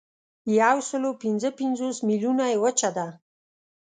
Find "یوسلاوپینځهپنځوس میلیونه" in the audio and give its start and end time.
0.59-2.45